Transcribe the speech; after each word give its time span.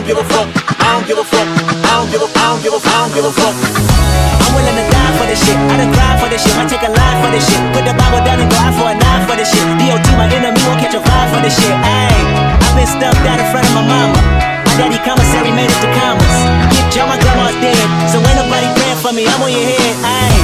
don't 0.00 0.16
give 0.16 0.16
a 0.16 0.28
fuck. 0.32 0.48
I 0.80 0.96
don't 0.96 1.04
give 1.04 1.20
a 1.20 1.26
fuck. 1.28 1.44
I 1.84 2.00
don't 2.00 2.08
give 2.08 2.24
a, 2.24 2.28
I 2.32 2.44
don't 2.48 2.62
give 2.64 2.72
a, 2.72 2.80
I 2.80 2.96
don't 3.04 3.12
give 3.12 3.26
a 3.28 3.32
fuck. 3.36 3.52
I'm 3.52 4.56
willing 4.56 4.72
to 4.80 4.86
die 4.88 5.12
for 5.20 5.28
this 5.28 5.36
shit. 5.44 5.60
I 5.60 5.76
done 5.76 5.92
cried 5.92 6.16
for 6.16 6.28
this 6.32 6.40
shit. 6.40 6.56
I 6.56 6.64
take 6.64 6.80
a 6.80 6.88
line 6.88 7.18
for 7.20 7.28
this 7.28 7.44
shit. 7.44 7.60
Put 7.76 7.84
the 7.84 7.92
Bible 7.92 8.24
down 8.24 8.40
and 8.40 8.48
out 8.64 8.72
for 8.80 8.88
a 8.88 8.96
nine 8.96 9.28
for 9.28 9.36
this 9.36 9.52
shit. 9.52 9.60
DOT, 9.76 10.00
my 10.16 10.24
enemy 10.32 10.56
won't 10.64 10.80
catch 10.80 10.96
a 10.96 11.04
vibe 11.04 11.28
for 11.36 11.40
this 11.44 11.52
shit. 11.52 11.76
Ayy, 11.84 12.16
I've 12.64 12.72
been 12.80 12.88
stuck 12.88 13.12
down 13.20 13.44
in 13.44 13.48
front 13.52 13.68
of 13.68 13.76
my 13.76 13.84
mama. 13.84 14.16
My 14.16 14.72
daddy 14.80 14.96
commissary 15.04 15.52
made 15.52 15.68
it 15.68 15.80
to 15.84 15.88
commas. 16.00 16.36
Keep 16.72 16.86
Joe, 16.96 17.04
my 17.04 17.20
grandma's 17.20 17.60
dead. 17.60 17.76
So 18.08 18.24
ain't 18.24 18.40
nobody 18.40 18.72
praying 18.80 19.00
for 19.04 19.12
me. 19.12 19.28
I'm 19.28 19.44
on 19.44 19.52
your 19.52 19.68
head. 19.68 19.94
Ayy, 20.00 20.40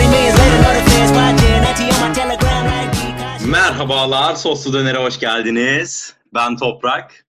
30 0.00 0.16
millions 0.16 0.36
later, 0.40 0.80
the 0.80 0.84
fans 0.88 1.12
watching. 1.12 1.60
Auntie 1.60 1.92
on 1.92 2.00
my 2.00 2.10
telegram. 2.16 2.64
Merhabalar, 3.44 4.34
Soslu 4.34 4.72
Döner'e 4.72 4.98
hoş 4.98 5.18
geldiniz. 5.20 6.14
Ben 6.34 6.56
Toprak. 6.56 7.23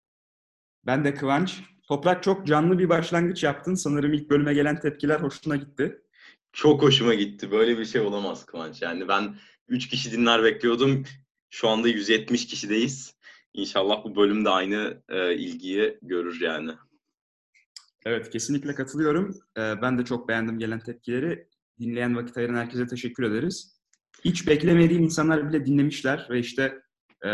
Ben 0.85 1.05
de 1.05 1.13
Kıvanç. 1.13 1.61
Toprak 1.87 2.23
çok 2.23 2.47
canlı 2.47 2.79
bir 2.79 2.89
başlangıç 2.89 3.43
yaptın. 3.43 3.75
Sanırım 3.75 4.13
ilk 4.13 4.29
bölüme 4.29 4.53
gelen 4.53 4.79
tepkiler 4.79 5.19
hoşuna 5.19 5.55
gitti. 5.55 6.01
Çok 6.53 6.81
hoşuma 6.81 7.13
gitti. 7.13 7.51
Böyle 7.51 7.77
bir 7.77 7.85
şey 7.85 8.01
olamaz 8.01 8.45
Kıvanç. 8.45 8.81
Yani 8.81 9.07
ben 9.07 9.35
3 9.67 9.87
kişi 9.87 10.11
dinler 10.11 10.43
bekliyordum. 10.43 11.03
Şu 11.49 11.69
anda 11.69 11.87
170 11.87 12.47
kişideyiz. 12.47 13.15
İnşallah 13.53 14.03
bu 14.03 14.15
bölüm 14.15 14.45
de 14.45 14.49
aynı 14.49 15.03
e, 15.09 15.35
ilgiyi 15.35 15.99
görür 16.01 16.41
yani. 16.41 16.71
Evet, 18.05 18.29
kesinlikle 18.29 18.75
katılıyorum. 18.75 19.39
Ee, 19.57 19.81
ben 19.81 19.97
de 19.97 20.05
çok 20.05 20.27
beğendim 20.27 20.59
gelen 20.59 20.79
tepkileri. 20.79 21.47
Dinleyen 21.79 22.15
vakit 22.15 22.37
ayıran 22.37 22.55
herkese 22.55 22.87
teşekkür 22.87 23.23
ederiz. 23.23 23.79
Hiç 24.25 24.47
beklemediğim 24.47 25.03
insanlar 25.03 25.49
bile 25.49 25.65
dinlemişler 25.65 26.27
ve 26.29 26.39
işte 26.39 26.81
e, 27.25 27.29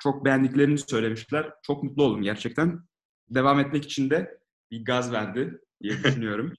çok 0.00 0.24
beğendiklerini 0.24 0.78
söylemişler. 0.78 1.50
Çok 1.62 1.82
mutlu 1.82 2.02
oldum 2.02 2.22
gerçekten. 2.22 2.80
Devam 3.28 3.60
etmek 3.60 3.84
için 3.84 4.10
de 4.10 4.38
bir 4.70 4.84
gaz 4.84 5.12
verdi 5.12 5.60
diye 5.82 5.92
düşünüyorum. 6.04 6.54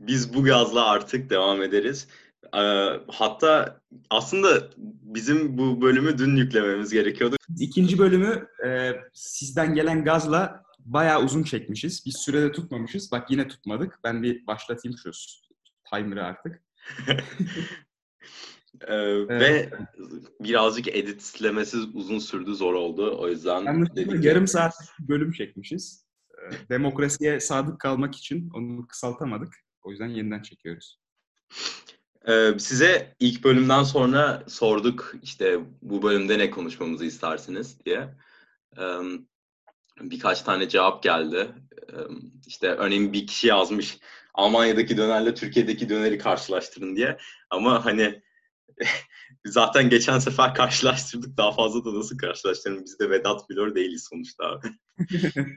Biz 0.00 0.34
bu 0.34 0.44
gazla 0.44 0.86
artık 0.90 1.30
devam 1.30 1.62
ederiz. 1.62 2.08
E, 2.54 2.60
hatta 3.08 3.80
aslında 4.10 4.70
bizim 5.02 5.58
bu 5.58 5.80
bölümü 5.80 6.18
dün 6.18 6.36
yüklememiz 6.36 6.92
gerekiyordu. 6.92 7.36
İkinci 7.58 7.98
bölümü 7.98 8.48
e, 8.66 8.92
sizden 9.12 9.74
gelen 9.74 10.04
gazla 10.04 10.62
bayağı 10.78 11.22
uzun 11.22 11.42
çekmişiz. 11.42 12.02
Biz 12.06 12.16
sürede 12.16 12.52
tutmamışız. 12.52 13.12
Bak 13.12 13.30
yine 13.30 13.48
tutmadık. 13.48 13.98
Ben 14.04 14.22
bir 14.22 14.46
başlatayım 14.46 14.98
şu 14.98 15.10
timer'ı 15.90 16.24
artık. 16.24 16.62
Ee, 18.88 19.28
Ve 19.28 19.70
birazcık 20.40 20.88
editlemesi 20.88 21.76
uzun 21.94 22.18
sürdü, 22.18 22.54
zor 22.54 22.74
oldu. 22.74 23.16
O 23.18 23.28
yüzden 23.28 23.84
ki- 23.84 24.26
yarım 24.26 24.46
saat 24.46 24.74
bölüm 25.00 25.32
çekmişiz. 25.32 26.06
Ee, 26.38 26.68
Demokrasiye 26.68 27.40
sadık 27.40 27.80
kalmak 27.80 28.14
için 28.14 28.50
onu 28.54 28.86
kısaltamadık. 28.86 29.54
O 29.82 29.90
yüzden 29.90 30.08
yeniden 30.08 30.42
çekiyoruz. 30.42 30.98
Ee, 32.28 32.52
size 32.58 33.14
ilk 33.20 33.44
bölümden 33.44 33.82
sonra 33.82 34.44
sorduk 34.48 35.14
işte 35.22 35.58
bu 35.82 36.02
bölümde 36.02 36.38
ne 36.38 36.50
konuşmamızı 36.50 37.04
istersiniz 37.04 37.84
diye. 37.84 38.08
Ee, 38.78 38.82
birkaç 40.00 40.42
tane 40.42 40.68
cevap 40.68 41.02
geldi. 41.02 41.48
Ee, 41.92 41.94
işte 42.46 42.68
örneğin 42.68 43.12
bir 43.12 43.26
kişi 43.26 43.46
yazmış 43.46 43.98
Almanya'daki 44.34 44.96
dönerle 44.96 45.34
Türkiye'deki 45.34 45.88
döneri 45.88 46.18
karşılaştırın 46.18 46.96
diye. 46.96 47.18
Ama 47.50 47.84
hani 47.84 48.22
zaten 49.46 49.90
geçen 49.90 50.18
sefer 50.18 50.54
karşılaştırdık. 50.54 51.36
Daha 51.36 51.52
fazla 51.52 51.84
da 51.84 51.98
nasıl 51.98 52.18
karşılaştıralım? 52.18 52.84
Biz 52.84 52.98
de 52.98 53.10
Vedat 53.10 53.50
Bilor 53.50 53.74
değiliz 53.74 54.08
sonuçta 54.10 54.44
abi. 54.44 54.68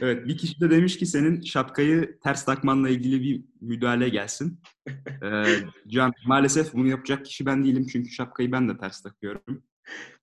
Evet, 0.00 0.26
bir 0.26 0.38
kişi 0.38 0.60
de 0.60 0.70
demiş 0.70 0.98
ki 0.98 1.06
senin 1.06 1.42
şapkayı 1.42 2.18
ters 2.22 2.44
takmanla 2.44 2.88
ilgili 2.88 3.22
bir 3.22 3.44
müdahale 3.60 4.08
gelsin. 4.08 4.60
Ee, 5.22 5.44
Can, 5.86 6.12
maalesef 6.26 6.72
bunu 6.72 6.88
yapacak 6.88 7.24
kişi 7.24 7.46
ben 7.46 7.64
değilim 7.64 7.86
çünkü 7.92 8.10
şapkayı 8.10 8.52
ben 8.52 8.68
de 8.68 8.78
ters 8.78 9.02
takıyorum. 9.02 9.62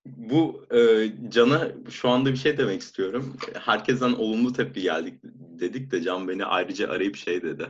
Bu 0.06 0.66
e, 0.74 1.08
Can'a 1.28 1.72
şu 1.90 2.08
anda 2.08 2.32
bir 2.32 2.36
şey 2.36 2.58
demek 2.58 2.80
istiyorum. 2.80 3.36
Herkesten 3.54 4.12
olumlu 4.12 4.52
tepki 4.52 4.82
geldik 4.82 5.20
dedik 5.60 5.90
de 5.90 6.02
Can 6.02 6.28
beni 6.28 6.44
ayrıca 6.44 6.90
arayıp 6.90 7.16
şey 7.16 7.42
dedi. 7.42 7.68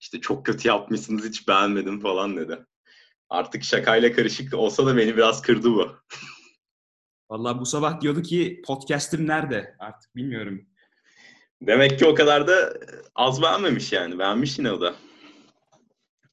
İşte 0.00 0.20
çok 0.20 0.46
kötü 0.46 0.68
yapmışsınız 0.68 1.28
hiç 1.28 1.48
beğenmedim 1.48 2.00
falan 2.00 2.36
dedi. 2.36 2.58
Artık 3.32 3.64
şakayla 3.64 4.12
karışık 4.12 4.54
olsa 4.54 4.86
da 4.86 4.96
beni 4.96 5.16
biraz 5.16 5.42
kırdı 5.42 5.70
bu. 5.70 5.96
Vallahi 7.30 7.58
bu 7.58 7.66
sabah 7.66 8.00
diyordu 8.00 8.22
ki 8.22 8.62
podcast'im 8.66 9.26
nerede? 9.26 9.76
Artık 9.78 10.16
bilmiyorum. 10.16 10.66
Demek 11.62 11.98
ki 11.98 12.06
o 12.06 12.14
kadar 12.14 12.46
da 12.46 12.74
az 13.14 13.42
beğenmemiş 13.42 13.92
yani. 13.92 14.18
Beğenmiş 14.18 14.58
yine 14.58 14.72
o 14.72 14.80
da. 14.80 14.94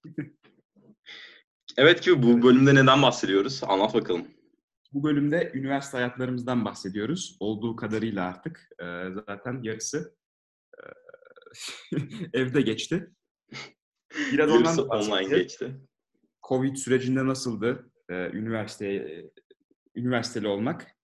Evet 1.78 2.02
ki 2.02 2.24
bu 2.24 2.44
bölümde 2.44 2.76
neden 2.76 3.02
bahsediyoruz? 3.02 3.62
Anlat 3.64 3.94
bakalım. 3.94 4.28
Bu 4.94 5.04
bölümde 5.04 5.52
üniversite 5.54 5.98
hayatlarımızdan 5.98 6.66
bahsediyoruz. 6.66 7.38
Olduğu 7.40 7.76
kadarıyla 7.76 8.26
artık. 8.26 8.70
Ee, 8.82 9.06
zaten 9.28 9.64
yarısı 9.64 10.16
e, 10.78 10.84
evde 12.40 12.62
geçti. 12.62 13.12
Biraz 14.32 14.52
ondan 14.52 14.78
bahsedeceğiz. 14.78 15.10
online 15.10 15.38
geçti. 15.38 15.89
Covid 16.50 16.76
sürecinde 16.76 17.26
nasıldı 17.26 17.92
e, 18.10 18.14
üniversiteye 18.14 19.26
üniversiteli 19.96 20.48
olmak? 20.48 20.96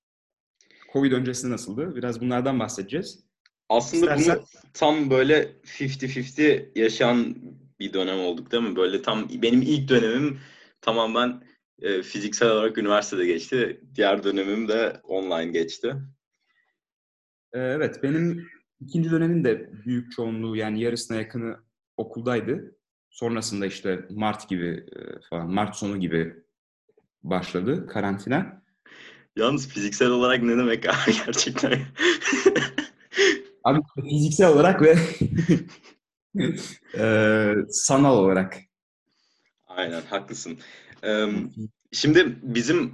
Covid 0.94 1.12
öncesi 1.12 1.52
nasıldı? 1.52 1.96
Biraz 1.96 2.22
bunlardan 2.22 2.60
bahsedeceğiz. 2.60 3.26
Aslında 3.70 4.06
İstersen- 4.06 4.36
bunu 4.36 4.46
tam 4.74 5.10
böyle 5.10 5.62
50-50 5.64 6.80
yaşayan 6.80 7.36
bir 7.80 7.94
dönem 7.94 8.20
olduk 8.20 8.52
değil 8.52 8.64
mi? 8.64 8.76
Böyle 8.76 9.02
tam 9.02 9.30
benim 9.30 9.62
ilk 9.62 9.90
dönemim 9.90 10.40
tamamen 10.82 11.44
e, 11.82 12.02
fiziksel 12.02 12.50
olarak 12.50 12.78
üniversitede 12.78 13.26
geçti. 13.26 13.82
Diğer 13.96 14.24
dönemim 14.24 14.68
de 14.68 15.02
online 15.04 15.52
geçti. 15.52 15.96
Ee, 17.54 17.60
evet, 17.60 18.04
benim 18.04 18.48
ikinci 18.80 19.12
dönemin 19.12 19.44
de 19.44 19.70
büyük 19.86 20.12
çoğunluğu 20.12 20.56
yani 20.56 20.82
yarısına 20.82 21.18
yakını 21.18 21.58
okuldaydı. 21.98 22.75
Sonrasında 23.16 23.66
işte 23.66 24.06
Mart 24.10 24.50
gibi 24.50 24.86
e, 24.96 25.00
falan, 25.30 25.50
Mart 25.50 25.76
sonu 25.76 26.00
gibi 26.00 26.34
başladı 27.24 27.88
karantina. 27.88 28.62
Yalnız 29.36 29.70
fiziksel 29.70 30.10
olarak 30.10 30.44
ne 30.44 30.58
demek 30.58 30.90
abi 30.90 31.16
gerçekten? 31.26 31.82
Abi 33.64 33.80
fiziksel 34.10 34.50
olarak 34.50 34.82
ve 34.82 34.96
e, 36.98 37.54
sanal 37.70 38.18
olarak. 38.18 38.58
Aynen 39.68 40.02
haklısın. 40.02 40.58
Ee, 41.04 41.28
Şimdi 41.92 42.40
bizim 42.42 42.94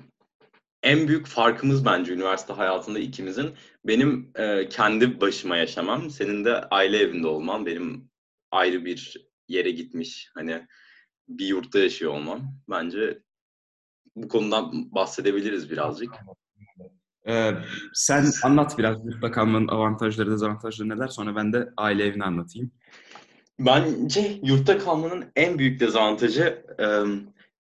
en 0.83 1.07
büyük 1.07 1.27
farkımız 1.27 1.85
bence 1.85 2.13
üniversite 2.13 2.53
hayatında 2.53 2.99
ikimizin 2.99 3.51
benim 3.85 4.31
e, 4.35 4.69
kendi 4.69 5.21
başıma 5.21 5.57
yaşamam, 5.57 6.09
senin 6.09 6.45
de 6.45 6.55
aile 6.55 6.97
evinde 6.97 7.27
olman, 7.27 7.65
benim 7.65 8.09
ayrı 8.51 8.85
bir 8.85 9.30
yere 9.47 9.71
gitmiş 9.71 10.31
hani 10.33 10.67
bir 11.27 11.45
yurtta 11.45 11.79
yaşıyor 11.79 12.13
olmam. 12.13 12.41
Bence 12.69 13.19
bu 14.15 14.27
konudan 14.27 14.91
bahsedebiliriz 14.91 15.71
birazcık. 15.71 16.09
Ee, 17.27 17.51
sen 17.93 18.25
anlat 18.43 18.77
biraz 18.77 19.05
yurtta 19.05 19.31
kalmanın 19.31 19.67
avantajları, 19.67 20.31
dezavantajları 20.31 20.89
neler? 20.89 21.07
Sonra 21.07 21.35
ben 21.35 21.53
de 21.53 21.69
aile 21.77 22.05
evini 22.05 22.23
anlatayım. 22.23 22.71
Bence 23.59 24.39
yurtta 24.43 24.77
kalmanın 24.77 25.25
en 25.35 25.59
büyük 25.59 25.79
dezavantajı 25.79 26.65
e, 26.79 26.85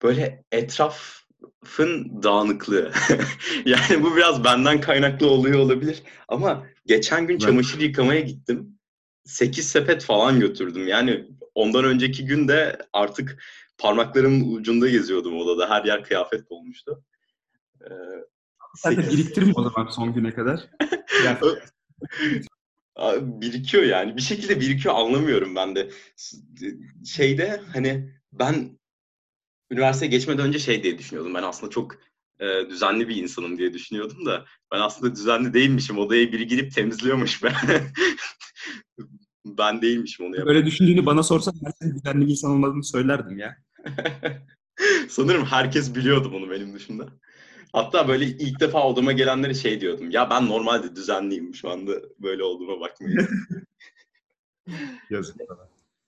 böyle 0.03 0.45
etrafın 0.53 2.23
dağınıklığı. 2.23 2.93
yani 3.65 4.03
bu 4.03 4.17
biraz 4.17 4.45
benden 4.45 4.81
kaynaklı 4.81 5.31
oluyor 5.31 5.59
olabilir. 5.59 6.03
Ama 6.29 6.67
geçen 6.87 7.27
gün 7.27 7.39
çamaşır 7.39 7.81
yıkamaya 7.81 8.21
gittim. 8.21 8.79
8 9.25 9.69
sepet 9.69 10.05
falan 10.05 10.41
götürdüm. 10.41 10.89
Yani 10.89 11.27
ondan 11.55 11.85
önceki 11.85 12.25
gün 12.25 12.49
de 12.49 12.79
artık 12.93 13.43
parmaklarımın 13.79 14.55
ucunda 14.55 14.89
geziyordum 14.89 15.37
odada. 15.37 15.71
Her 15.71 15.85
yer 15.85 16.05
kıyafet 16.05 16.45
olmuştu. 16.51 17.05
Ee, 17.81 17.95
Sen 18.77 18.97
de 18.97 19.11
biriktirme 19.11 19.53
o 19.57 19.63
zaman 19.63 19.91
son 19.91 20.15
güne 20.15 20.35
kadar. 20.35 20.71
Birikiyor 23.41 23.83
yani. 23.83 24.17
Bir 24.17 24.23
şekilde 24.23 24.61
birikiyor 24.61 24.95
anlamıyorum 24.95 25.57
ben 25.57 25.77
de. 25.77 25.91
Şeyde 27.05 27.61
hani 27.73 28.15
ben 28.33 28.79
üniversiteye 29.71 30.11
geçmeden 30.11 30.47
önce 30.47 30.59
şey 30.59 30.83
diye 30.83 30.99
düşünüyordum. 30.99 31.35
Ben 31.35 31.43
aslında 31.43 31.71
çok 31.71 31.95
e, 32.41 32.71
düzenli 32.71 33.09
bir 33.09 33.17
insanım 33.17 33.59
diye 33.59 33.73
düşünüyordum 33.73 34.27
da 34.27 34.45
ben 34.73 34.81
aslında 34.81 35.15
düzenli 35.15 35.55
değilmişim. 35.55 35.99
Odaya 35.99 36.33
biri 36.33 36.47
girip 36.47 36.75
temizliyormuş 36.75 37.43
ben. 37.43 37.55
ben 39.59 39.83
değilmişim 39.83 40.27
onu 40.27 40.37
yapan. 40.37 40.55
Böyle 40.55 40.67
düşündüğünü 40.67 41.07
bana 41.07 41.23
sorsan 41.23 41.55
ben 41.65 41.73
senin 41.81 41.95
düzenli 41.95 42.27
bir 42.27 42.31
insan 42.31 42.51
olmadığını 42.51 42.85
söylerdim 42.85 43.39
ya. 43.39 43.57
Sanırım 45.09 45.45
herkes 45.45 45.95
biliyordu 45.95 46.31
bunu 46.33 46.51
benim 46.51 46.75
dışında. 46.75 47.09
Hatta 47.73 48.09
böyle 48.09 48.25
ilk 48.27 48.61
defa 48.61 48.89
odama 48.89 49.13
gelenlere 49.13 49.55
şey 49.55 49.81
diyordum. 49.81 50.11
Ya 50.11 50.31
ben 50.31 50.49
normalde 50.49 50.97
düzenliyim. 50.97 51.55
Şu 51.55 51.71
anda 51.71 51.93
böyle 52.19 52.43
olduğuma 52.43 52.81
bakmayın. 52.81 53.29
Yazık. 55.11 55.37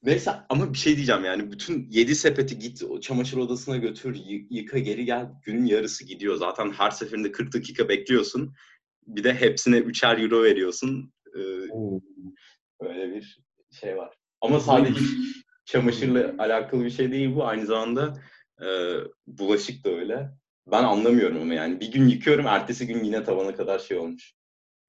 Neyse 0.02 0.32
ama 0.48 0.72
bir 0.72 0.78
şey 0.78 0.96
diyeceğim 0.96 1.24
yani 1.24 1.52
bütün 1.52 1.88
7 1.90 2.16
sepeti 2.16 2.58
git 2.58 2.82
o 2.82 3.00
çamaşır 3.00 3.36
odasına 3.36 3.76
götür, 3.76 4.22
yıka 4.50 4.78
geri 4.78 5.04
gel. 5.04 5.26
Günün 5.44 5.66
yarısı 5.66 6.04
gidiyor. 6.04 6.36
Zaten 6.36 6.70
her 6.70 6.90
seferinde 6.90 7.32
40 7.32 7.54
dakika 7.54 7.88
bekliyorsun. 7.88 8.54
Bir 9.06 9.24
de 9.24 9.34
hepsine 9.34 9.78
3'er 9.78 10.22
euro 10.22 10.42
veriyorsun. 10.42 11.12
Ee, 11.34 11.70
Oo. 11.70 12.00
Öyle 12.88 13.14
bir 13.14 13.38
şey 13.70 13.96
var. 13.96 14.14
Ama 14.40 14.60
sadece 14.60 15.00
çamaşırla 15.64 16.34
alakalı 16.38 16.84
bir 16.84 16.90
şey 16.90 17.12
değil 17.12 17.34
bu. 17.34 17.46
Aynı 17.46 17.66
zamanda 17.66 18.14
e, 18.62 18.66
bulaşık 19.26 19.84
da 19.84 19.90
öyle. 19.90 20.30
Ben 20.66 20.84
anlamıyorum 20.84 21.42
ama 21.42 21.54
yani. 21.54 21.80
Bir 21.80 21.92
gün 21.92 22.08
yıkıyorum, 22.08 22.46
ertesi 22.46 22.86
gün 22.86 23.04
yine 23.04 23.24
tavana 23.24 23.54
kadar 23.54 23.78
şey 23.78 23.98
olmuş. 23.98 24.34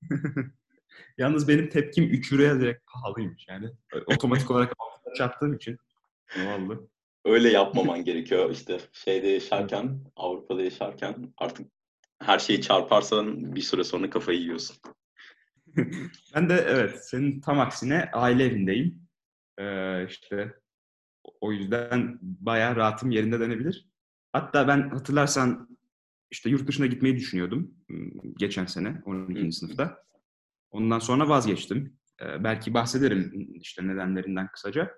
Yalnız 1.17 1.47
benim 1.47 1.69
tepkim 1.69 2.03
3 2.03 2.31
euroya 2.31 2.59
direkt 2.59 2.81
pahalıymış 2.93 3.45
yani. 3.49 3.69
Otomatik 4.05 4.51
olarak 4.51 4.73
çarptığım 5.17 5.53
için. 5.53 5.77
Vallahi. 6.37 6.79
öyle 7.25 7.49
yapmaman 7.49 8.03
gerekiyor. 8.03 8.51
İşte 8.51 8.79
şeyde 8.91 9.27
yaşarken, 9.27 9.99
Avrupa'da 10.15 10.63
yaşarken 10.63 11.33
artık 11.37 11.67
her 12.19 12.39
şeyi 12.39 12.61
çarparsan 12.61 13.55
bir 13.55 13.61
süre 13.61 13.83
sonra 13.83 14.09
kafayı 14.09 14.39
yiyorsun. 14.39 14.77
Ben 16.35 16.49
de 16.49 16.65
evet 16.67 17.05
senin 17.05 17.41
tam 17.41 17.59
aksine 17.59 18.09
aile 18.13 18.45
evindeyim. 18.45 19.07
Ee, 19.57 20.07
işte 20.07 20.53
o 21.41 21.51
yüzden 21.51 22.19
bayağı 22.21 22.75
rahatım 22.75 23.11
yerinde 23.11 23.39
denebilir. 23.39 23.89
Hatta 24.33 24.67
ben 24.67 24.89
hatırlarsan 24.89 25.77
işte 26.31 26.49
yurt 26.49 26.67
dışına 26.67 26.85
gitmeyi 26.85 27.15
düşünüyordum 27.15 27.75
hmm, 27.87 28.11
geçen 28.37 28.65
sene 28.65 29.01
12. 29.05 29.47
Hı. 29.47 29.51
sınıfta. 29.51 30.03
Ondan 30.71 30.99
sonra 30.99 31.29
vazgeçtim. 31.29 31.97
Ee, 32.21 32.43
belki 32.43 32.73
bahsederim 32.73 33.49
işte 33.55 33.87
nedenlerinden 33.87 34.47
kısaca. 34.47 34.91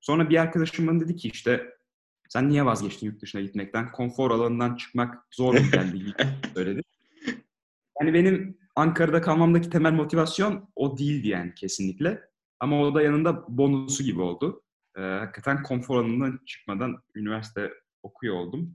Sonra 0.00 0.30
bir 0.30 0.36
arkadaşım 0.36 0.86
bana 0.86 1.00
dedi 1.00 1.16
ki 1.16 1.28
işte 1.28 1.74
sen 2.28 2.48
niye 2.48 2.64
vazgeçtin 2.64 3.06
yurt 3.06 3.22
dışına 3.22 3.40
gitmekten? 3.40 3.92
Konfor 3.92 4.30
alanından 4.30 4.76
çıkmak 4.76 5.26
zor 5.34 5.54
mu 5.54 5.60
geldi 5.72 6.14
söyledi. 6.54 6.82
Yani 8.00 8.14
benim 8.14 8.58
Ankara'da 8.76 9.20
kalmamdaki 9.20 9.70
temel 9.70 9.92
motivasyon 9.92 10.68
o 10.76 10.98
değildi 10.98 11.28
yani 11.28 11.54
kesinlikle. 11.54 12.20
Ama 12.60 12.80
o 12.80 12.94
da 12.94 13.02
yanında 13.02 13.44
bonusu 13.48 14.04
gibi 14.04 14.20
oldu. 14.20 14.62
Ee, 14.96 15.00
hakikaten 15.00 15.62
konfor 15.62 15.96
alanından 15.96 16.40
çıkmadan 16.46 16.96
üniversite 17.14 17.72
okuyor 18.02 18.34
oldum. 18.34 18.74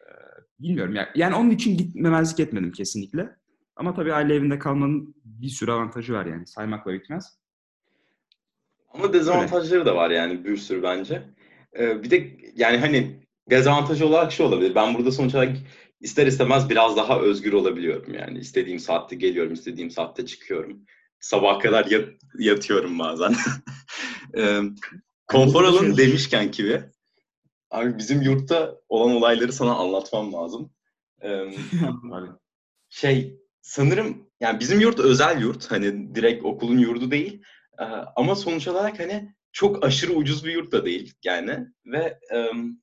Ee, 0.00 0.12
bilmiyorum 0.60 0.94
ya. 0.94 1.08
Yani 1.14 1.34
onun 1.34 1.50
için 1.50 1.76
gitmemezlik 1.76 2.40
etmedim 2.40 2.72
kesinlikle. 2.72 3.36
Ama 3.76 3.94
tabii 3.94 4.12
aile 4.12 4.34
evinde 4.34 4.58
kalmanın 4.58 5.14
bir 5.24 5.48
sürü 5.48 5.70
avantajı 5.70 6.12
var 6.12 6.26
yani. 6.26 6.46
Saymakla 6.46 6.92
bitmez. 6.92 7.38
Ama 8.94 9.12
dezavantajları 9.12 9.86
da 9.86 9.96
var 9.96 10.10
yani 10.10 10.44
bir 10.44 10.56
sürü 10.56 10.82
bence. 10.82 11.22
Ee, 11.78 12.02
bir 12.02 12.10
de 12.10 12.36
yani 12.54 12.78
hani 12.78 13.26
dezavantajı 13.50 14.06
olarak 14.06 14.32
şey 14.32 14.46
olabilir. 14.46 14.74
Ben 14.74 14.94
burada 14.94 15.12
sonuç 15.12 15.34
olarak 15.34 15.56
ister 16.00 16.26
istemez 16.26 16.70
biraz 16.70 16.96
daha 16.96 17.20
özgür 17.20 17.52
olabiliyorum 17.52 18.14
yani. 18.14 18.38
istediğim 18.38 18.78
saatte 18.78 19.16
geliyorum, 19.16 19.52
istediğim 19.52 19.90
saatte 19.90 20.26
çıkıyorum. 20.26 20.84
Sabah 21.20 21.60
kadar 21.60 21.86
yat- 21.86 22.08
yatıyorum 22.38 22.98
bazen. 22.98 23.34
Ee, 24.36 24.60
konfor 25.26 25.64
alanı 25.64 25.96
demişken 25.96 26.50
gibi. 26.50 26.82
Abi 27.70 27.98
bizim 27.98 28.22
yurtta 28.22 28.76
olan 28.88 29.10
olayları 29.16 29.52
sana 29.52 29.74
anlatmam 29.74 30.32
lazım. 30.32 30.70
Abi, 31.22 32.26
şey 32.88 33.38
sanırım 33.62 34.28
yani 34.40 34.60
bizim 34.60 34.80
yurt 34.80 34.98
özel 35.00 35.40
yurt 35.40 35.70
hani 35.70 36.14
direkt 36.14 36.44
okulun 36.44 36.78
yurdu 36.78 37.10
değil 37.10 37.42
Ee, 37.80 37.84
ama 38.16 38.34
sonuç 38.34 38.68
olarak 38.68 39.00
hani 39.00 39.34
çok 39.52 39.84
aşırı 39.84 40.12
ucuz 40.12 40.44
bir 40.44 40.52
yurt 40.52 40.72
da 40.72 40.84
değil 40.84 41.14
yani 41.24 41.66
ve 41.86 42.18
em, 42.30 42.80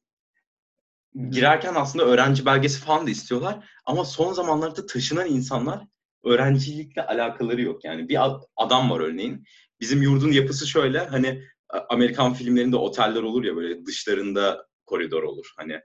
girerken 1.30 1.76
aslında 1.76 2.06
öğrenci 2.06 2.46
belgesi 2.46 2.80
falan 2.82 3.08
da 3.08 3.10
istiyorlar 3.12 3.70
ama 3.86 4.06
son 4.06 4.34
zamanlarda 4.34 4.86
taşınan 4.86 5.28
insanlar 5.28 5.88
öğrencilikle 6.24 7.06
alakaları 7.06 7.62
yok 7.62 7.84
yani 7.86 8.10
bir 8.10 8.26
ad- 8.26 8.44
adam 8.56 8.90
var 8.90 9.00
örneğin 9.00 9.44
bizim 9.80 10.02
yurdun 10.02 10.32
yapısı 10.32 10.68
şöyle 10.68 11.00
hani 11.00 11.44
Amerikan 11.90 12.34
filmlerinde 12.34 12.76
oteller 12.76 13.22
olur 13.24 13.44
ya 13.44 13.56
böyle 13.56 13.86
dışlarında 13.86 14.68
koridor 14.86 15.24
olur 15.24 15.52
hani 15.58 15.74
e, 15.74 15.82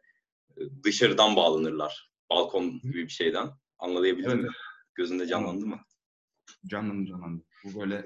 dışarıdan 0.84 1.36
bağlanırlar 1.36 2.10
balkon 2.30 2.80
gibi 2.80 3.04
bir 3.04 3.08
şeyden 3.08 3.48
anlayabildin 3.78 4.30
Evet. 4.30 4.44
mi? 4.44 4.50
Gözünde 4.94 5.26
canlandı 5.26 5.66
mı? 5.66 5.80
canlandı 6.66 7.06
canlandı. 7.10 7.42
Bu 7.64 7.80
böyle 7.80 8.04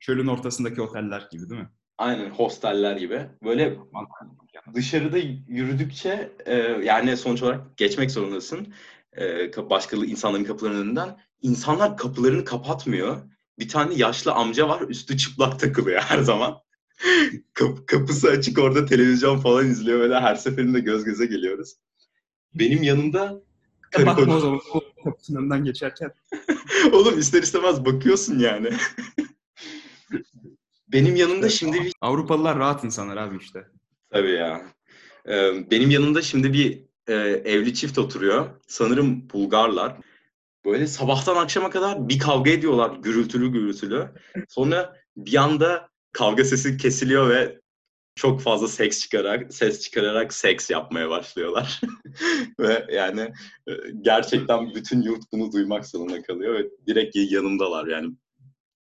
çölün 0.00 0.26
ortasındaki 0.26 0.82
oteller 0.82 1.28
gibi 1.30 1.50
değil 1.50 1.60
mi? 1.60 1.70
Aynen 1.98 2.30
hosteller 2.30 2.96
gibi. 2.96 3.26
Böyle 3.44 3.76
dışarıda 4.74 5.18
yürüdükçe 5.48 6.32
e, 6.46 6.54
yani 6.84 7.16
sonuç 7.16 7.42
olarak 7.42 7.76
geçmek 7.76 8.10
zorundasın. 8.10 8.74
E, 9.12 9.24
ka- 9.26 9.70
başka 9.70 9.96
insanların 9.96 10.44
kapılarının 10.44 10.82
önünden. 10.82 11.20
İnsanlar 11.42 11.96
kapılarını 11.96 12.44
kapatmıyor. 12.44 13.16
Bir 13.58 13.68
tane 13.68 13.94
yaşlı 13.94 14.32
amca 14.32 14.68
var 14.68 14.80
üstü 14.80 15.16
çıplak 15.16 15.60
takılıyor 15.60 16.00
her 16.00 16.18
zaman. 16.18 16.58
Kap- 17.54 17.86
kapısı 17.86 18.28
açık 18.28 18.58
orada 18.58 18.86
televizyon 18.86 19.38
falan 19.38 19.66
izliyor. 19.66 20.00
Böyle 20.00 20.20
her 20.20 20.34
seferinde 20.34 20.80
göz 20.80 21.04
göze 21.04 21.26
geliyoruz. 21.26 21.74
Benim 22.54 22.82
yanımda 22.82 23.40
karı 23.90 24.06
Bakma 24.06 24.36
o 24.36 24.40
zaman 24.40 24.60
o 24.74 24.82
kapısının 25.04 25.40
önünden 25.40 25.64
geçerken. 25.64 26.12
Oğlum 26.92 27.18
ister 27.18 27.42
istemez 27.42 27.84
bakıyorsun 27.84 28.38
yani. 28.38 28.70
Benim 30.92 31.16
yanımda 31.16 31.48
şimdi 31.48 31.80
bir 31.84 31.92
Avrupalılar 32.00 32.58
rahat 32.58 32.84
insanlar 32.84 33.16
abi 33.16 33.36
işte. 33.36 33.66
Tabii 34.10 34.30
ya. 34.30 34.62
Ee, 35.28 35.70
benim 35.70 35.90
yanımda 35.90 36.22
şimdi 36.22 36.52
bir 36.52 36.84
e, 37.06 37.14
evli 37.44 37.74
çift 37.74 37.98
oturuyor. 37.98 38.46
Sanırım 38.66 39.30
Bulgarlar. 39.30 39.96
Böyle 40.64 40.86
sabahtan 40.86 41.36
akşama 41.36 41.70
kadar 41.70 42.08
bir 42.08 42.18
kavga 42.18 42.50
ediyorlar 42.50 42.96
gürültülü 42.96 43.52
gürültülü. 43.52 44.08
Sonra 44.48 44.96
bir 45.16 45.36
anda 45.36 45.88
kavga 46.12 46.44
sesi 46.44 46.76
kesiliyor 46.76 47.30
ve 47.30 47.60
çok 48.14 48.40
fazla 48.40 48.68
seks 48.68 49.00
çıkararak 49.00 49.54
ses 49.54 49.80
çıkararak 49.80 50.32
seks 50.32 50.70
yapmaya 50.70 51.10
başlıyorlar. 51.10 51.80
ve 52.60 52.86
yani 52.92 53.20
e, 53.68 53.72
gerçekten 54.02 54.74
bütün 54.74 55.02
yurt 55.02 55.22
bunu 55.32 55.52
duymak 55.52 55.86
zorunda 55.86 56.22
kalıyor 56.22 56.54
ve 56.54 56.70
direkt 56.86 57.16
yanımdalar 57.16 57.86
yani. 57.86 58.14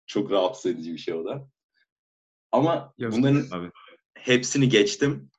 Çok 0.06 0.30
rahatsız 0.30 0.72
edici 0.72 0.92
bir 0.92 0.98
şey 0.98 1.14
o 1.14 1.24
da. 1.24 1.48
Ama 2.52 2.94
Yazık 2.98 3.18
bunların 3.18 3.58
abi. 3.58 3.70
hepsini 4.14 4.68
geçtim. 4.68 5.30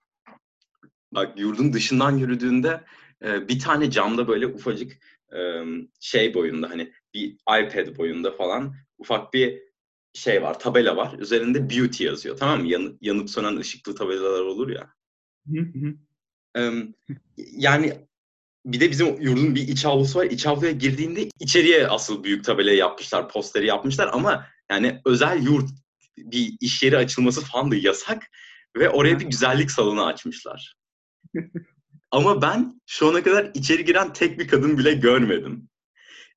Bak 1.12 1.40
yurdun 1.40 1.74
dışından 1.74 2.18
yürüdüğünde 2.18 2.84
e, 3.24 3.48
bir 3.48 3.60
tane 3.60 3.92
camda 3.92 4.28
böyle 4.28 4.48
ufacık 4.48 4.98
e, 5.34 5.62
şey 6.00 6.34
boyunda 6.34 6.70
hani 6.70 6.94
bir 7.14 7.32
iPad 7.34 7.98
boyunda 7.98 8.32
falan 8.32 8.76
ufak 8.98 9.34
bir 9.34 9.62
şey 10.14 10.42
var, 10.42 10.60
tabela 10.60 10.98
var. 10.98 11.20
Üzerinde 11.20 11.70
beauty 11.70 12.04
yazıyor 12.04 12.38
tamam 12.38 12.62
mı? 12.62 12.68
Yanıp, 12.68 12.98
yanıp 13.02 13.30
sönen 13.30 13.58
ışıklı 13.58 13.96
tabelalar 13.96 14.42
olur 14.42 14.70
ya. 14.70 14.94
Hı 15.48 15.62
hı. 15.62 15.94
E, 16.62 16.72
yani 17.38 17.94
bir 18.66 18.80
de 18.80 18.92
bizim 18.92 19.22
yurdun 19.22 19.56
bir 19.56 19.68
iç 19.68 19.86
avlusu 19.86 20.20
var. 20.20 20.26
İç 20.26 20.48
avluya 20.48 20.72
girdiğinde 20.72 21.30
içeriye 21.40 21.88
asıl 21.88 22.24
büyük 22.24 22.44
tabelayı 22.46 22.78
yapmışlar, 22.78 23.30
posteri 23.30 23.66
yapmışlar 23.66 24.10
ama 24.14 24.48
yani 24.72 25.02
özel 25.06 25.44
yurt 25.44 25.70
bir 26.18 26.58
iş 26.62 26.84
yeri 26.84 26.98
açılması 26.98 27.42
falan 27.42 27.72
da 27.72 27.76
yasak 27.76 28.28
ve 28.78 28.90
oraya 28.90 29.20
bir 29.20 29.26
güzellik 29.26 29.72
salonu 29.72 30.06
açmışlar. 30.06 30.76
Ama 32.12 32.42
ben 32.42 32.82
şu 32.86 33.08
ana 33.08 33.24
kadar 33.24 33.52
içeri 33.54 33.86
giren 33.86 34.14
tek 34.14 34.40
bir 34.40 34.48
kadın 34.48 34.78
bile 34.78 34.94
görmedim. 34.94 35.70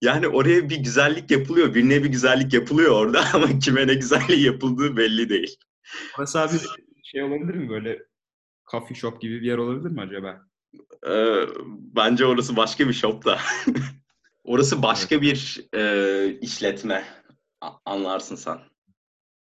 Yani 0.03 0.29
oraya 0.29 0.71
bir 0.71 0.77
güzellik 0.77 1.31
yapılıyor, 1.31 1.75
birine 1.75 2.05
bir 2.05 2.09
güzellik 2.09 2.53
yapılıyor 2.53 2.91
orada 2.91 3.25
ama 3.35 3.59
kime 3.59 3.87
ne 3.87 3.95
güzelliği 3.95 4.47
yapıldığı 4.47 4.97
belli 4.97 5.29
değil. 5.29 5.57
Orası 6.19 6.41
abi 6.41 6.57
şey 7.05 7.23
olabilir 7.23 7.55
mi 7.55 7.69
böyle 7.69 7.99
coffee 8.71 8.95
shop 8.95 9.21
gibi 9.21 9.41
bir 9.41 9.47
yer 9.47 9.57
olabilir 9.59 9.91
mi 9.91 10.01
acaba? 10.01 10.47
Ee, 11.09 11.47
bence 11.97 12.27
orası 12.27 12.57
başka 12.57 12.89
bir 12.89 12.93
shop 12.93 13.25
da. 13.25 13.41
orası 14.45 14.83
başka 14.83 15.23
bir 15.23 15.61
e, 15.75 16.39
işletme. 16.41 17.05
A- 17.61 17.79
anlarsın 17.85 18.37
sen. 18.37 18.59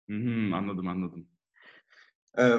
Hı, 0.10 0.56
anladım 0.56 0.88
anladım. 0.88 1.28
Ee, 2.38 2.56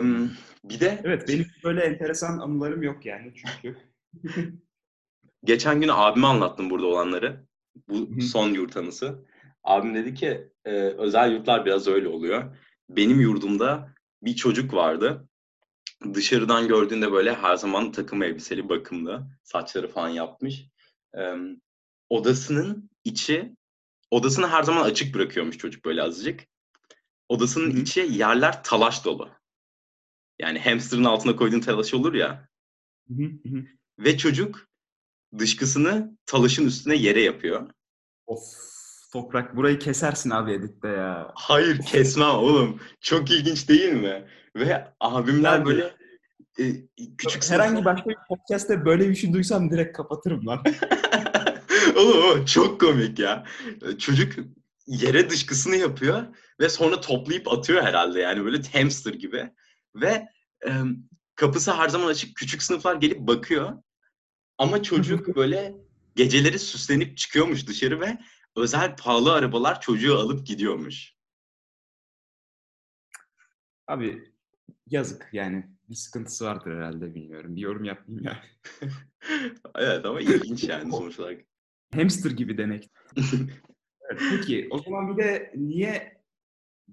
bir 0.64 0.80
de 0.80 1.00
Evet 1.04 1.28
benim 1.28 1.46
böyle 1.64 1.80
enteresan 1.80 2.38
anılarım 2.38 2.82
yok 2.82 3.06
yani 3.06 3.32
çünkü. 3.34 3.78
geçen 5.44 5.80
gün 5.80 5.88
abime 5.92 6.26
anlattım 6.26 6.70
burada 6.70 6.86
olanları. 6.86 7.46
Bu 7.88 8.22
son 8.22 8.48
yurt 8.48 8.76
anısı. 8.76 9.26
Abim 9.64 9.94
dedi 9.94 10.14
ki 10.14 10.48
e, 10.64 10.70
özel 10.80 11.32
yurtlar 11.32 11.66
biraz 11.66 11.88
öyle 11.88 12.08
oluyor. 12.08 12.56
Benim 12.88 13.20
yurdumda 13.20 13.94
bir 14.22 14.36
çocuk 14.36 14.74
vardı. 14.74 15.28
Dışarıdan 16.14 16.68
gördüğünde 16.68 17.12
böyle 17.12 17.34
her 17.34 17.56
zaman 17.56 17.92
takım 17.92 18.22
elbiseli 18.22 18.68
bakımlı. 18.68 19.26
Saçları 19.42 19.88
falan 19.88 20.08
yapmış. 20.08 20.66
Ee, 21.18 21.34
odasının 22.10 22.90
içi, 23.04 23.56
odasını 24.10 24.48
her 24.48 24.62
zaman 24.62 24.84
açık 24.84 25.14
bırakıyormuş 25.14 25.58
çocuk 25.58 25.84
böyle 25.84 26.02
azıcık. 26.02 26.49
Odasının 27.30 27.70
Hı 27.70 27.74
hı. 27.76 27.80
içi 27.80 28.00
yerler 28.00 28.64
talaş 28.64 29.04
dolu. 29.04 29.28
Yani 30.38 30.58
hamsterın 30.60 31.04
altına 31.04 31.36
koyduğun 31.36 31.60
talaş 31.60 31.94
olur 31.94 32.14
ya. 32.14 32.48
Hı 33.08 33.14
hı, 33.14 33.24
hı. 33.48 33.64
Ve 33.98 34.18
çocuk 34.18 34.68
dışkısını 35.38 36.16
talaşın 36.26 36.66
üstüne 36.66 36.96
yere 36.96 37.22
yapıyor. 37.22 37.70
Of 38.26 38.42
toprak 39.12 39.56
burayı 39.56 39.78
kesersin 39.78 40.30
abi 40.30 40.52
editte 40.52 40.88
ya. 40.88 41.32
Hayır 41.34 41.78
kesmem 41.78 42.28
oğlum. 42.28 42.80
Çok 43.00 43.30
ilginç 43.30 43.68
değil 43.68 43.92
mi? 43.92 44.24
Ve 44.56 44.88
abimler 45.00 45.58
Abi. 45.58 45.66
böyle 45.66 45.94
e, 46.58 46.64
küçük 47.18 47.50
Herhangi 47.50 47.78
sınıflar- 47.80 47.84
başka 47.84 48.10
bir 48.10 48.16
podcast'te 48.28 48.84
böyle 48.84 49.08
bir 49.08 49.14
şey 49.14 49.32
duysam 49.32 49.70
direkt 49.70 49.96
kapatırım 49.96 50.46
lan. 50.46 50.62
Oğlum 51.96 52.44
çok 52.44 52.80
komik 52.80 53.18
ya. 53.18 53.46
Çocuk 53.98 54.32
yere 54.90 55.30
dışkısını 55.30 55.76
yapıyor 55.76 56.26
ve 56.60 56.68
sonra 56.68 57.00
toplayıp 57.00 57.48
atıyor 57.48 57.82
herhalde 57.82 58.20
yani 58.20 58.44
böyle 58.44 58.62
hamster 58.62 59.14
gibi. 59.14 59.50
Ve 59.94 60.28
e, 60.66 60.70
kapısı 61.34 61.72
her 61.72 61.88
zaman 61.88 62.06
açık. 62.06 62.36
Küçük 62.36 62.62
sınıflar 62.62 62.96
gelip 62.96 63.18
bakıyor. 63.18 63.82
Ama 64.58 64.82
çocuk 64.82 65.36
böyle 65.36 65.74
geceleri 66.16 66.58
süslenip 66.58 67.16
çıkıyormuş 67.16 67.66
dışarı 67.66 68.00
ve 68.00 68.18
özel 68.56 68.96
pahalı 68.96 69.32
arabalar 69.32 69.80
çocuğu 69.80 70.18
alıp 70.18 70.46
gidiyormuş. 70.46 71.14
Abi 73.86 74.32
yazık 74.86 75.28
yani 75.32 75.66
bir 75.88 75.94
sıkıntısı 75.94 76.44
vardır 76.44 76.76
herhalde 76.76 77.14
bilmiyorum. 77.14 77.56
Bir 77.56 77.60
yorum 77.60 77.84
yapmayayım 77.84 78.24
ya. 78.24 78.42
evet 79.74 80.04
ama 80.04 80.20
ilginç 80.20 80.64
yani 80.64 80.90
sonuç 80.90 81.18
olarak. 81.18 81.40
Hamster 81.94 82.30
gibi 82.30 82.58
demek. 82.58 82.90
Evet, 84.10 84.22
peki 84.30 84.68
o 84.70 84.78
zaman 84.78 85.16
bir 85.16 85.24
de 85.24 85.52
niye 85.56 86.20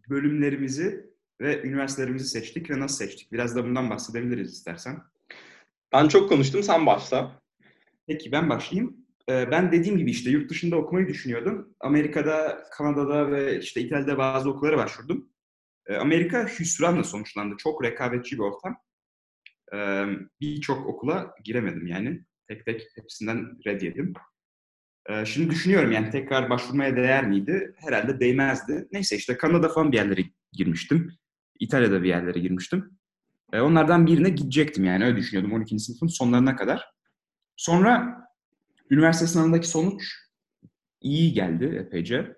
bölümlerimizi 0.10 1.10
ve 1.42 1.62
üniversitelerimizi 1.64 2.28
seçtik 2.30 2.70
ve 2.70 2.80
nasıl 2.80 3.06
seçtik? 3.06 3.32
Biraz 3.32 3.56
da 3.56 3.64
bundan 3.66 3.90
bahsedebiliriz 3.90 4.54
istersen. 4.54 5.04
Ben 5.94 6.08
çok 6.08 6.30
konuştum 6.30 6.64
sen 6.64 6.86
başla. 6.86 7.42
Peki 8.08 8.32
ben 8.32 8.50
başlayayım. 8.50 8.98
Ee, 9.30 9.52
Ben 9.52 9.72
dediğim 9.72 9.98
gibi 9.98 10.12
işte 10.12 10.30
yurt 10.30 10.50
dışında 10.50 10.76
okumayı 10.76 11.08
düşünüyordum. 11.08 11.76
Amerika'da, 11.80 12.64
Kanada'da 12.72 13.32
ve 13.32 13.60
işte 13.60 13.82
İtalya'da 13.82 14.18
bazı 14.18 14.50
okullara 14.50 14.78
başvurdum. 14.78 15.30
Ee, 15.88 15.96
Amerika 15.96 16.48
hüsranla 16.60 17.04
sonuçlandı. 17.04 17.56
Çok 17.58 17.84
rekabetçi 17.84 18.36
bir 18.36 18.42
ortam. 18.44 18.78
Ee, 19.74 20.06
Birçok 20.42 20.88
okula 20.88 21.36
giremedim 21.44 21.88
yani. 21.88 22.26
Tek 22.48 22.66
tek 22.66 22.88
hepsinden 22.96 23.58
red 23.68 23.82
yedim. 23.82 24.14
Ee, 25.08 25.26
Şimdi 25.26 25.50
düşünüyorum 25.50 25.92
yani 25.92 26.10
tekrar 26.10 26.50
başvurmaya 26.50 26.96
değer 26.96 27.28
miydi? 27.28 27.76
Herhalde 27.78 28.20
değmezdi. 28.20 28.88
Neyse 28.92 29.16
işte 29.16 29.38
Kanada 29.38 29.70
falan 29.70 29.92
bir 29.92 29.98
yerlere 29.98 30.22
girmiştim. 30.52 31.14
İtalya'da 31.60 32.04
bir 32.04 32.10
yerlere 32.10 32.40
girmiştim. 32.40 32.98
Ee, 33.54 33.60
Onlardan 33.60 34.08
birine 34.08 34.30
gidecektim 34.30 34.84
yani 34.86 35.06
öyle 35.06 35.18
düşünüyordum 35.18 35.54
12. 35.54 35.80
sınıfın 35.80 36.08
sonlarına 36.08 36.56
kadar. 36.56 36.86
Sonra 37.56 38.18
üniversite 38.90 39.28
sınavındaki 39.28 39.68
sonuç 39.68 40.14
iyi 41.02 41.34
geldi 41.34 41.86
epeyce. 41.88 42.36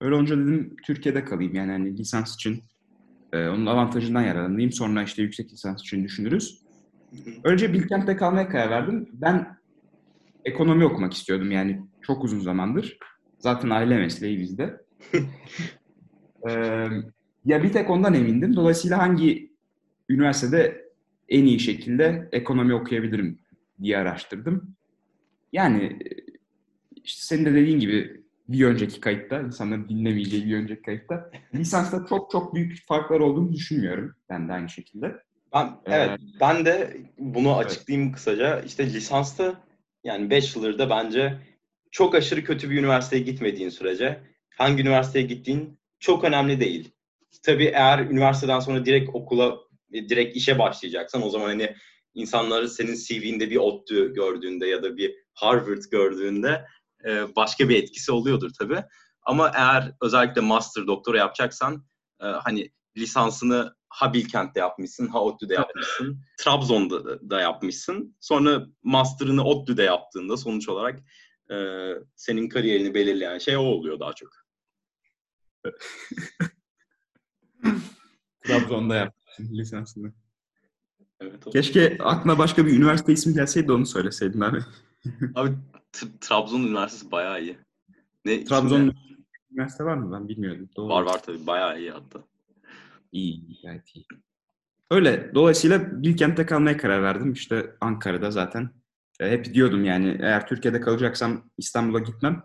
Öyle 0.00 0.14
olunca 0.14 0.38
dedim 0.38 0.76
Türkiye'de 0.86 1.24
kalayım 1.24 1.54
yani 1.54 1.72
hani 1.72 1.98
lisans 1.98 2.34
için 2.34 2.64
e, 3.32 3.48
onun 3.48 3.66
avantajından 3.66 4.22
yararlanayım. 4.22 4.72
Sonra 4.72 5.02
işte 5.02 5.22
yüksek 5.22 5.52
lisans 5.52 5.80
için 5.80 6.04
düşünürüz. 6.04 6.62
Önce 7.44 7.72
Bilkent'te 7.72 8.16
kalmaya 8.16 8.48
karar 8.48 8.70
verdim. 8.70 9.08
Ben 9.12 9.58
ekonomi 10.44 10.84
okumak 10.84 11.12
istiyordum 11.14 11.50
yani 11.50 11.87
çok 12.08 12.24
uzun 12.24 12.40
zamandır. 12.40 12.98
Zaten 13.38 13.70
aile 13.70 13.96
mesleği 13.96 14.40
bizde. 14.40 14.80
Ee, 16.48 16.86
ya 17.44 17.62
bir 17.62 17.72
tek 17.72 17.90
ondan 17.90 18.14
emindim. 18.14 18.56
Dolayısıyla 18.56 18.98
hangi 18.98 19.52
üniversitede 20.08 20.84
en 21.28 21.44
iyi 21.44 21.60
şekilde 21.60 22.28
ekonomi 22.32 22.74
okuyabilirim 22.74 23.38
diye 23.82 23.98
araştırdım. 23.98 24.74
Yani 25.52 25.84
e, 25.84 26.08
işte 27.04 27.22
senin 27.22 27.44
de 27.44 27.54
dediğin 27.54 27.80
gibi 27.80 28.24
bir 28.48 28.64
önceki 28.64 29.00
kayıtta, 29.00 29.40
insanların 29.40 29.88
dinlemeyeceği 29.88 30.46
bir 30.46 30.56
önceki 30.56 30.82
kayıtta 30.82 31.30
lisansta 31.54 32.06
çok 32.08 32.30
çok 32.30 32.54
büyük 32.54 32.86
farklar 32.86 33.20
olduğunu 33.20 33.52
düşünmüyorum. 33.52 34.14
Ben 34.30 34.48
de 34.48 34.52
aynı 34.52 34.68
şekilde. 34.68 35.16
Ben 35.54 35.70
evet 35.86 36.20
ben 36.40 36.64
de 36.64 36.96
bunu 37.18 37.56
açıklayayım 37.56 38.12
kısaca. 38.12 38.60
İşte 38.60 38.86
lisansta 38.86 39.60
yani 40.04 40.30
bachelor'da 40.30 40.90
bence 40.90 41.38
çok 41.90 42.14
aşırı 42.14 42.44
kötü 42.44 42.70
bir 42.70 42.78
üniversiteye 42.78 43.22
gitmediğin 43.22 43.68
sürece 43.68 44.20
hangi 44.58 44.82
üniversiteye 44.82 45.24
gittiğin 45.26 45.80
çok 46.00 46.24
önemli 46.24 46.60
değil. 46.60 46.90
Tabii 47.42 47.64
eğer 47.74 47.98
üniversiteden 47.98 48.60
sonra 48.60 48.84
direkt 48.84 49.10
okula 49.12 49.56
e, 49.92 50.08
direkt 50.08 50.36
işe 50.36 50.58
başlayacaksan 50.58 51.26
o 51.26 51.30
zaman 51.30 51.46
hani 51.46 51.74
insanları 52.14 52.68
senin 52.68 52.94
CV'nde 52.94 53.50
bir 53.50 53.56
ODTÜ 53.56 54.14
gördüğünde 54.14 54.66
ya 54.66 54.82
da 54.82 54.96
bir 54.96 55.14
Harvard 55.34 55.82
gördüğünde 55.90 56.64
e, 57.08 57.36
başka 57.36 57.68
bir 57.68 57.82
etkisi 57.82 58.12
oluyordur 58.12 58.50
tabii. 58.58 58.82
Ama 59.22 59.52
eğer 59.54 59.92
özellikle 60.02 60.40
master 60.40 60.86
doktora 60.86 61.18
yapacaksan 61.18 61.84
e, 62.20 62.26
hani 62.26 62.70
lisansını 62.96 63.74
ha 63.88 64.14
Bilkent'te 64.14 64.60
yapmışsın, 64.60 65.06
ha 65.06 65.22
ODTÜ'de 65.22 65.54
yapmışsın, 65.54 66.20
Trabzon'da 66.38 67.04
da- 67.04 67.30
da 67.30 67.40
yapmışsın. 67.40 68.16
Sonra 68.20 68.66
master'ını 68.82 69.44
ODTÜ'de 69.44 69.82
yaptığında 69.82 70.36
sonuç 70.36 70.68
olarak 70.68 71.00
e, 71.50 71.56
senin 72.16 72.48
kariyerini 72.48 72.94
belirleyen 72.94 73.38
şey 73.38 73.56
o 73.56 73.60
oluyor 73.60 74.00
daha 74.00 74.12
çok. 74.12 74.30
Trabzon'da 78.46 78.94
yaptım 78.94 79.48
lisansını. 79.52 80.12
Evet. 81.20 81.44
Keşke 81.52 81.98
aklına 82.00 82.38
başka 82.38 82.66
bir 82.66 82.76
üniversite 82.78 83.12
ismi 83.12 83.34
gelseydi 83.34 83.72
onu 83.72 83.86
söyleseydin 83.86 84.40
abi. 84.40 84.58
Abi 85.34 85.50
T- 85.92 86.06
Trabzon 86.20 86.60
Üniversitesi 86.62 87.10
bayağı 87.12 87.42
iyi. 87.42 87.58
Ne 88.24 88.44
Trabzon'da 88.44 88.92
içinde- 88.92 89.16
üniversite 89.50 89.84
var 89.84 89.94
mı? 89.96 90.12
Ben 90.12 90.28
bilmiyordum. 90.28 90.70
Doğru. 90.76 90.88
var 90.88 91.02
var 91.02 91.22
tabii 91.22 91.46
bayağı 91.46 91.80
iyi 91.80 91.90
hatta. 91.90 92.24
İyi, 93.12 93.60
gayet 93.62 93.96
iyi. 93.96 94.06
Öyle. 94.90 95.30
Dolayısıyla 95.34 96.02
Bilkent'te 96.02 96.46
kalmaya 96.46 96.76
karar 96.76 97.02
verdim. 97.02 97.32
İşte 97.32 97.76
Ankara'da 97.80 98.30
zaten. 98.30 98.70
E, 99.20 99.30
hep 99.30 99.54
diyordum 99.54 99.84
yani 99.84 100.16
eğer 100.20 100.46
Türkiye'de 100.46 100.80
kalacaksam 100.80 101.50
İstanbul'a 101.58 101.98
gitmem. 101.98 102.42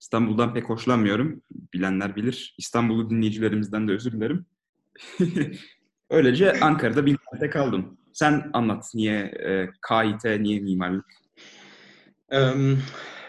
İstanbul'dan 0.00 0.54
pek 0.54 0.64
hoşlanmıyorum. 0.64 1.42
Bilenler 1.74 2.16
bilir. 2.16 2.54
İstanbullu 2.58 3.10
dinleyicilerimizden 3.10 3.88
de 3.88 3.92
özür 3.92 4.12
dilerim. 4.12 4.46
Öylece 6.10 6.60
Ankara'da 6.60 7.06
Bilkent'te 7.06 7.50
kaldım. 7.50 7.98
Sen 8.12 8.50
anlat 8.52 8.84
niye 8.94 9.18
e, 9.18 9.68
KİT, 9.88 10.24
niye 10.40 10.60
mimarlık? 10.60 11.04
Em, 12.30 12.78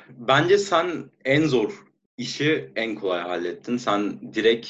bence 0.10 0.58
sen 0.58 1.12
en 1.26 1.46
zor 1.46 1.84
işi 2.18 2.72
en 2.76 2.96
kolay 2.96 3.22
hallettin. 3.22 3.78
Sen 3.78 4.34
direkt 4.34 4.70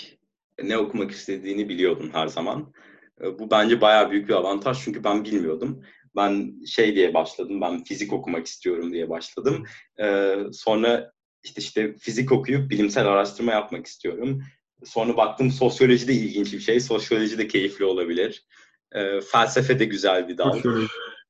ne 0.64 0.78
okumak 0.78 1.12
istediğini 1.12 1.70
biliyordun 1.70 2.10
her 2.14 2.28
zaman. 2.28 2.74
E, 3.22 3.40
Bu 3.40 3.52
bence 3.52 3.82
bayağı 3.82 4.12
büyük 4.12 4.30
bir 4.30 4.34
avantaj 4.34 4.84
çünkü 4.84 5.04
ben 5.04 5.26
bilmiyordum. 5.26 5.84
Ben 6.16 6.66
şey 6.66 6.96
diye 6.96 7.14
başladım, 7.14 7.62
ben 7.62 7.84
fizik 7.84 8.14
okumak 8.14 8.48
istiyorum 8.48 8.94
diye 8.94 9.10
başladım. 9.10 9.66
E, 10.02 10.36
Sonra 10.54 11.12
işte 11.44 11.62
işte 11.62 11.96
fizik 11.98 12.32
okuyup 12.32 12.70
bilimsel 12.72 13.08
araştırma 13.08 13.52
yapmak 13.52 13.86
istiyorum. 13.86 14.44
Sonra 14.84 15.18
baktım 15.18 15.52
sosyoloji 15.52 16.08
de 16.08 16.14
ilginç 16.14 16.54
bir 16.54 16.60
şey, 16.60 16.80
sosyoloji 16.80 17.38
de 17.38 17.48
keyifli 17.48 17.86
olabilir. 17.86 18.46
E, 18.92 19.22
Felsefe 19.22 19.80
de 19.80 19.86
güzel 19.86 20.28
bir 20.28 20.38
dal 20.38 20.62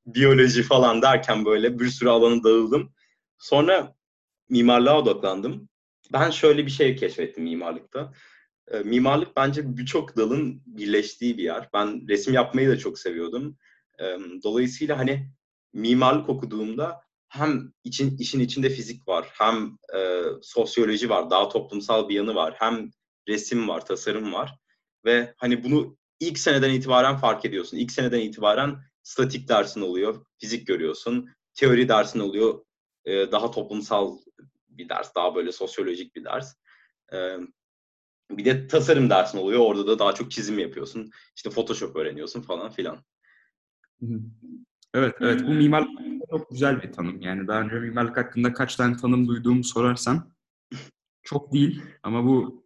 biyoloji 0.06 0.64
falan 0.64 1.02
derken 1.02 1.46
böyle 1.46 1.80
bir 1.80 1.88
sürü 1.88 2.10
alanı 2.10 2.44
dağıldım. 2.44 2.94
Sonra 3.38 3.96
mimarlığa 4.50 5.00
odaklandım. 5.00 5.70
Ben 6.14 6.32
şöyle 6.32 6.66
bir 6.66 6.72
şey 6.72 6.96
keşfettim 6.96 7.44
mimarlıkta. 7.44 8.14
Ee, 8.72 8.80
mimarlık 8.80 9.38
bence 9.38 9.78
birçok 9.78 10.18
dalın 10.18 10.62
birleştiği 10.66 11.38
bir 11.38 11.44
yer. 11.44 11.70
Ben 11.74 12.08
resim 12.08 12.34
yapmayı 12.34 12.70
da 12.70 12.78
çok 12.78 13.00
seviyordum. 13.00 13.58
Dolayısıyla 14.44 14.98
hani 14.98 15.32
mimarlık 15.74 16.30
okuduğumda 16.30 17.02
hem 17.30 17.74
için 17.84 18.18
işin 18.18 18.40
içinde 18.40 18.70
fizik 18.70 19.08
var, 19.08 19.30
hem 19.34 19.78
e, 19.96 20.22
sosyoloji 20.42 21.10
var, 21.10 21.30
daha 21.30 21.50
toplumsal 21.50 22.10
bir 22.10 22.16
yanı 22.16 22.36
var, 22.36 22.54
hem 22.58 22.90
resim 23.28 23.68
var, 23.68 23.86
tasarım 23.86 24.34
var 24.34 24.56
ve 25.06 25.34
hani 25.38 25.64
bunu 25.64 25.98
ilk 26.20 26.40
seneden 26.40 26.74
itibaren 26.74 27.18
fark 27.18 27.46
ediyorsun. 27.46 27.78
İlk 27.78 27.92
seneden 27.92 28.20
itibaren 28.20 28.78
statik 29.04 29.50
dersin 29.50 29.82
oluyor, 29.82 30.26
fizik 30.38 30.68
görüyorsun. 30.68 31.30
Teori 31.54 31.90
dersin 31.90 32.20
oluyor, 32.20 32.66
e, 33.06 33.32
daha 33.32 33.52
toplumsal 33.52 34.18
bir 34.70 34.90
ders, 34.90 35.16
daha 35.16 35.36
böyle 35.36 35.52
sosyolojik 35.52 36.16
bir 36.16 36.24
ders. 36.24 36.54
E, 37.14 37.18
bir 38.32 38.46
de 38.46 38.68
tasarım 38.68 39.10
dersin 39.10 39.38
oluyor, 39.38 39.60
orada 39.60 39.88
da 39.88 40.00
daha 40.00 40.14
çok 40.14 40.32
çizim 40.32 40.60
yapıyorsun. 40.60 41.12
İşte 41.36 41.50
Photoshop 41.50 41.96
öğreniyorsun 41.96 42.42
falan 42.42 42.72
filan. 42.72 43.06
Evet, 44.94 45.16
evet. 45.22 45.44
Bu 45.48 45.50
mimarlık 45.50 46.00
hakkında 46.00 46.26
çok 46.30 46.50
güzel 46.50 46.82
bir 46.82 46.92
tanım. 46.92 47.22
Yani 47.22 47.48
daha 47.48 47.62
önce 47.62 47.76
mimarlık 47.76 48.18
hakkında 48.18 48.54
kaç 48.54 48.76
tane 48.76 48.98
tanım 48.98 49.28
duyduğumu 49.28 49.64
sorarsan 49.64 50.34
çok 51.24 51.54
değil 51.54 51.82
ama 52.04 52.26
bu 52.26 52.66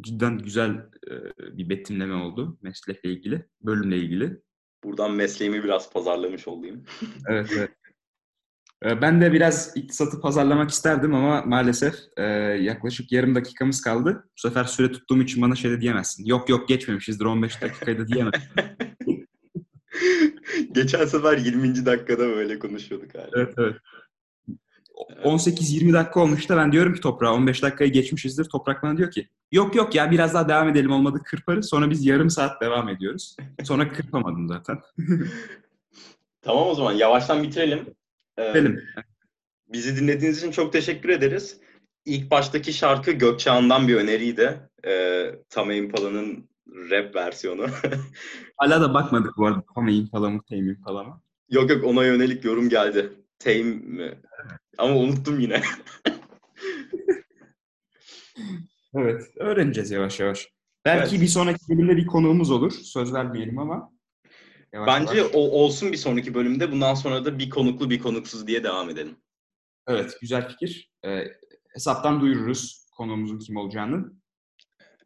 cidden 0.00 0.38
güzel 0.38 0.70
e, 1.10 1.12
bir 1.56 1.68
betimleme 1.68 2.14
oldu 2.14 2.58
meslekle 2.62 3.12
ilgili, 3.12 3.48
bölümle 3.62 3.98
ilgili. 3.98 4.42
Buradan 4.84 5.12
mesleğimi 5.12 5.64
biraz 5.64 5.92
pazarlamış 5.92 6.48
olayım. 6.48 6.84
Evet, 7.28 7.50
evet. 7.56 7.70
E, 8.84 9.02
Ben 9.02 9.20
de 9.20 9.32
biraz 9.32 9.76
iktisatı 9.76 10.20
pazarlamak 10.20 10.70
isterdim 10.70 11.14
ama 11.14 11.42
maalesef 11.42 11.94
e, 12.16 12.22
yaklaşık 12.60 13.12
yarım 13.12 13.34
dakikamız 13.34 13.82
kaldı. 13.82 14.24
Bu 14.24 14.40
sefer 14.40 14.64
süre 14.64 14.92
tuttuğum 14.92 15.22
için 15.22 15.42
bana 15.42 15.54
şey 15.54 15.70
de 15.70 15.80
diyemezsin. 15.80 16.24
Yok 16.24 16.48
yok 16.48 16.68
geçmemişizdir 16.68 17.24
15 17.24 17.62
dakikayı 17.62 17.98
da 17.98 18.08
diyemezsin. 18.08 18.50
Geçen 20.72 21.04
sefer 21.04 21.38
20. 21.38 21.86
dakikada 21.86 22.28
böyle 22.28 22.58
konuşuyorduk 22.58 23.14
hala. 23.14 23.30
Evet, 23.36 23.54
evet. 23.58 23.76
18-20 25.24 25.92
dakika 25.92 26.20
olmuş 26.20 26.48
da 26.48 26.56
ben 26.56 26.72
diyorum 26.72 26.94
ki 26.94 27.00
Toprağa 27.00 27.34
15 27.34 27.62
dakikayı 27.62 27.92
geçmişizdir. 27.92 28.44
Toprak 28.44 28.82
bana 28.82 28.96
diyor 28.96 29.10
ki 29.10 29.28
yok 29.52 29.74
yok 29.74 29.94
ya 29.94 30.10
biraz 30.10 30.34
daha 30.34 30.48
devam 30.48 30.68
edelim 30.68 30.92
olmadı 30.92 31.20
kırparız. 31.24 31.68
Sonra 31.68 31.90
biz 31.90 32.06
yarım 32.06 32.30
saat 32.30 32.60
devam 32.60 32.88
ediyoruz. 32.88 33.36
Sonra 33.64 33.92
kırpamadım 33.92 34.48
zaten. 34.48 34.78
Tamam 36.42 36.68
o 36.68 36.74
zaman 36.74 36.92
yavaştan 36.92 37.42
bitirelim. 37.42 37.94
Ee. 38.38 38.64
Bizi 39.68 39.96
dinlediğiniz 39.96 40.38
için 40.38 40.50
çok 40.50 40.72
teşekkür 40.72 41.08
ederiz. 41.08 41.60
İlk 42.04 42.30
baştaki 42.30 42.72
şarkı 42.72 43.12
Gökçehan'dan 43.12 43.88
bir 43.88 43.96
öneriydi. 43.96 44.60
Ee, 44.86 45.34
Tame 45.48 45.76
Impala'nın 45.76 46.48
rap 46.68 47.14
versiyonu. 47.14 47.66
Hala 48.56 48.80
da 48.80 48.94
bakmadık 48.94 49.36
bu 49.36 49.46
arada. 49.46 49.64
Tame 49.74 49.94
Impala 49.94 50.30
mı, 50.30 50.42
Tame 50.50 50.62
Impala 50.70 51.04
mı? 51.04 51.22
yok 51.50 51.70
yok 51.70 51.84
ona 51.84 52.04
yönelik 52.04 52.44
yorum 52.44 52.68
geldi. 52.68 53.12
Tame 53.38 53.62
mi? 53.62 54.22
Ama 54.78 54.96
unuttum 54.96 55.40
yine. 55.40 55.62
Evet. 58.96 59.22
Öğreneceğiz 59.36 59.90
yavaş 59.90 60.20
yavaş. 60.20 60.48
Belki 60.84 61.10
Evet. 61.14 61.22
bir 61.22 61.28
sonraki 61.28 61.58
bölümde 61.68 61.96
bir 61.96 62.06
konuğumuz 62.06 62.50
olur. 62.50 62.72
Söz 62.72 63.12
vermeyelim 63.14 63.58
ama. 63.58 63.92
Yavaş 64.72 64.86
Bence 64.88 65.18
yavaş. 65.18 65.30
o 65.34 65.38
olsun 65.38 65.92
bir 65.92 65.96
sonraki 65.96 66.34
bölümde. 66.34 66.72
Bundan 66.72 66.94
sonra 66.94 67.24
da 67.24 67.38
bir 67.38 67.50
konuklu 67.50 67.90
bir 67.90 67.98
konuksuz 67.98 68.46
diye 68.46 68.64
devam 68.64 68.90
edelim. 68.90 69.16
Evet, 69.88 70.18
güzel 70.20 70.48
fikir. 70.48 70.90
Ee, 71.04 71.24
hesaptan 71.74 72.20
duyururuz 72.20 72.86
konuğumuzun 72.96 73.38
kim 73.38 73.56
olacağını. 73.56 74.12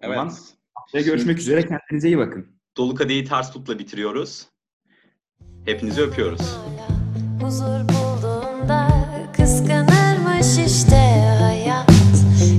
Evet. 0.01 0.17
Tamam. 0.17 0.35
Ve 0.95 1.03
görüşmek 1.03 1.39
üzere. 1.39 1.67
Kendinize 1.67 2.09
iyi 2.09 2.19
bakın. 2.19 2.47
Dolu 2.77 2.95
kadeyi 2.95 3.25
ters 3.25 3.53
tutla 3.53 3.79
bitiriyoruz. 3.79 4.47
Hepinizi 5.65 6.03
öpüyoruz. 6.03 6.57
Huzur 7.43 7.81
bulduğumda 7.89 8.89
kıskanırmış 9.37 10.67
işte 10.67 10.97
hayat. 11.41 11.91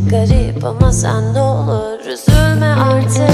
Garip 0.10 0.64
ama 0.64 0.92
sen 0.92 1.34
ne 1.34 1.40
olur 1.40 2.00
üzülme 2.00 2.66
artık. 2.66 3.30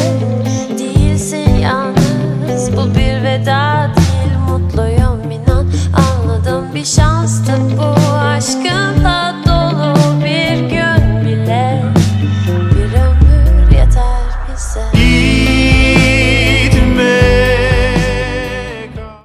Değilsin 0.80 1.50
yalnız 1.56 2.72
bu 2.78 2.90
bir 2.96 3.24
veda 3.24 3.92
değil. 3.98 4.38
Mutluyum 4.50 5.32
inan 5.32 5.68
anladım 5.98 6.76
bir 6.76 6.86
şanstı 6.86 7.52
bu. 7.78 7.95